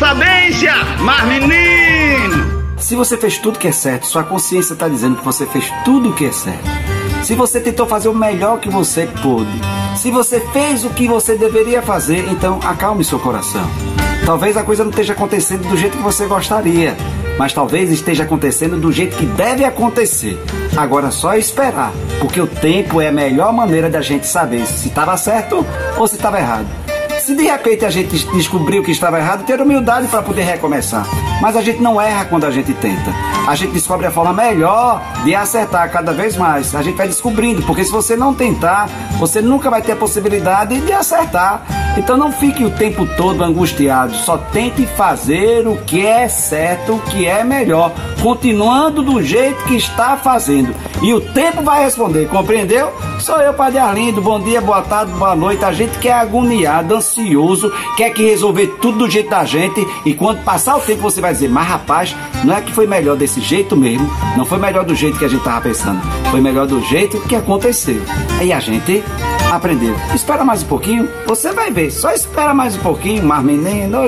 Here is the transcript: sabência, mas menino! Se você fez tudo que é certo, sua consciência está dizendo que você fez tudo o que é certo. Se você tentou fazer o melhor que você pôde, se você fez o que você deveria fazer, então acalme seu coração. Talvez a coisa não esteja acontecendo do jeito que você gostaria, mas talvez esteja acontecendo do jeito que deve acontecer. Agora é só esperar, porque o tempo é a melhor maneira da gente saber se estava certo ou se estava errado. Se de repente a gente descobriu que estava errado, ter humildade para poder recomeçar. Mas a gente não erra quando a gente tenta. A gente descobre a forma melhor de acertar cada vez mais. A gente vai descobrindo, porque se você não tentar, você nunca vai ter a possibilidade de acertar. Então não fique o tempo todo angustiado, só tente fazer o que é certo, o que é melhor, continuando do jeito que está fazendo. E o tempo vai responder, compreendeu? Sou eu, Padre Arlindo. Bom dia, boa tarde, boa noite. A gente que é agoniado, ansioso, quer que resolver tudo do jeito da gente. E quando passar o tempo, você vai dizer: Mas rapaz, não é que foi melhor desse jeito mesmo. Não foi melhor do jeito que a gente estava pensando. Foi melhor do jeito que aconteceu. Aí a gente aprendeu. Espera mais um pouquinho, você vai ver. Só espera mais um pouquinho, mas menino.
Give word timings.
sabência, 0.00 0.72
mas 1.00 1.22
menino! 1.26 2.64
Se 2.78 2.96
você 2.96 3.18
fez 3.18 3.36
tudo 3.36 3.58
que 3.58 3.68
é 3.68 3.72
certo, 3.72 4.06
sua 4.06 4.24
consciência 4.24 4.72
está 4.72 4.88
dizendo 4.88 5.16
que 5.16 5.24
você 5.24 5.44
fez 5.44 5.70
tudo 5.84 6.08
o 6.08 6.14
que 6.14 6.24
é 6.24 6.32
certo. 6.32 6.64
Se 7.22 7.34
você 7.34 7.60
tentou 7.60 7.86
fazer 7.86 8.08
o 8.08 8.14
melhor 8.14 8.60
que 8.60 8.70
você 8.70 9.06
pôde, 9.22 9.60
se 9.94 10.10
você 10.10 10.40
fez 10.54 10.86
o 10.86 10.90
que 10.90 11.06
você 11.06 11.36
deveria 11.36 11.82
fazer, 11.82 12.26
então 12.30 12.58
acalme 12.64 13.04
seu 13.04 13.18
coração. 13.18 13.68
Talvez 14.24 14.56
a 14.56 14.62
coisa 14.62 14.84
não 14.84 14.90
esteja 14.90 15.12
acontecendo 15.12 15.68
do 15.68 15.76
jeito 15.76 15.98
que 15.98 16.02
você 16.02 16.24
gostaria, 16.24 16.96
mas 17.38 17.52
talvez 17.52 17.90
esteja 17.90 18.24
acontecendo 18.24 18.78
do 18.78 18.90
jeito 18.90 19.18
que 19.18 19.26
deve 19.26 19.66
acontecer. 19.66 20.42
Agora 20.74 21.08
é 21.08 21.10
só 21.10 21.34
esperar, 21.34 21.92
porque 22.18 22.40
o 22.40 22.46
tempo 22.46 23.02
é 23.02 23.08
a 23.08 23.12
melhor 23.12 23.52
maneira 23.52 23.90
da 23.90 24.00
gente 24.00 24.26
saber 24.26 24.64
se 24.64 24.88
estava 24.88 25.14
certo 25.18 25.66
ou 25.98 26.08
se 26.08 26.16
estava 26.16 26.38
errado. 26.38 26.79
Se 27.20 27.34
de 27.34 27.42
repente 27.42 27.84
a 27.84 27.90
gente 27.90 28.26
descobriu 28.32 28.82
que 28.82 28.90
estava 28.90 29.18
errado, 29.18 29.44
ter 29.44 29.60
humildade 29.60 30.08
para 30.08 30.22
poder 30.22 30.42
recomeçar. 30.42 31.06
Mas 31.40 31.54
a 31.54 31.60
gente 31.60 31.80
não 31.80 32.00
erra 32.00 32.24
quando 32.24 32.44
a 32.44 32.50
gente 32.50 32.72
tenta. 32.72 33.12
A 33.46 33.54
gente 33.54 33.72
descobre 33.72 34.06
a 34.06 34.10
forma 34.10 34.32
melhor 34.32 35.02
de 35.22 35.34
acertar 35.34 35.90
cada 35.92 36.12
vez 36.12 36.36
mais. 36.36 36.74
A 36.74 36.82
gente 36.82 36.96
vai 36.96 37.06
descobrindo, 37.06 37.62
porque 37.62 37.84
se 37.84 37.92
você 37.92 38.16
não 38.16 38.34
tentar, 38.34 38.88
você 39.18 39.42
nunca 39.42 39.68
vai 39.68 39.82
ter 39.82 39.92
a 39.92 39.96
possibilidade 39.96 40.80
de 40.80 40.92
acertar. 40.92 41.79
Então 41.96 42.16
não 42.16 42.32
fique 42.32 42.64
o 42.64 42.70
tempo 42.70 43.06
todo 43.16 43.42
angustiado, 43.42 44.14
só 44.14 44.38
tente 44.38 44.86
fazer 44.86 45.66
o 45.66 45.76
que 45.76 46.06
é 46.06 46.28
certo, 46.28 46.94
o 46.94 47.00
que 47.00 47.26
é 47.26 47.42
melhor, 47.42 47.92
continuando 48.22 49.02
do 49.02 49.22
jeito 49.22 49.64
que 49.64 49.76
está 49.76 50.16
fazendo. 50.16 50.74
E 51.02 51.12
o 51.12 51.20
tempo 51.20 51.62
vai 51.62 51.84
responder, 51.84 52.28
compreendeu? 52.28 52.92
Sou 53.18 53.36
eu, 53.38 53.52
Padre 53.52 53.78
Arlindo. 53.78 54.22
Bom 54.22 54.40
dia, 54.40 54.60
boa 54.60 54.82
tarde, 54.82 55.12
boa 55.12 55.34
noite. 55.34 55.64
A 55.64 55.72
gente 55.72 55.98
que 55.98 56.08
é 56.08 56.12
agoniado, 56.12 56.94
ansioso, 56.94 57.72
quer 57.96 58.10
que 58.10 58.22
resolver 58.22 58.66
tudo 58.80 58.98
do 58.98 59.10
jeito 59.10 59.28
da 59.28 59.44
gente. 59.44 59.86
E 60.04 60.14
quando 60.14 60.42
passar 60.42 60.76
o 60.76 60.80
tempo, 60.80 61.02
você 61.02 61.20
vai 61.20 61.32
dizer: 61.32 61.48
Mas 61.48 61.66
rapaz, 61.66 62.16
não 62.44 62.54
é 62.54 62.60
que 62.60 62.72
foi 62.72 62.86
melhor 62.86 63.16
desse 63.16 63.40
jeito 63.40 63.76
mesmo. 63.76 64.10
Não 64.36 64.44
foi 64.44 64.58
melhor 64.58 64.84
do 64.84 64.94
jeito 64.94 65.18
que 65.18 65.24
a 65.24 65.28
gente 65.28 65.40
estava 65.40 65.60
pensando. 65.60 66.00
Foi 66.30 66.40
melhor 66.40 66.66
do 66.66 66.80
jeito 66.82 67.20
que 67.22 67.36
aconteceu. 67.36 68.00
Aí 68.38 68.52
a 68.52 68.60
gente 68.60 69.02
aprendeu. 69.50 69.94
Espera 70.14 70.44
mais 70.44 70.62
um 70.62 70.66
pouquinho, 70.66 71.08
você 71.26 71.52
vai 71.52 71.70
ver. 71.70 71.90
Só 71.90 72.12
espera 72.12 72.54
mais 72.54 72.76
um 72.76 72.80
pouquinho, 72.80 73.24
mas 73.24 73.44
menino. 73.44 74.06